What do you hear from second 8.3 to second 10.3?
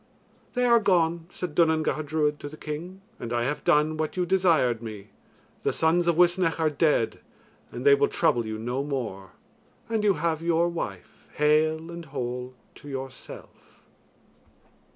you no more; and you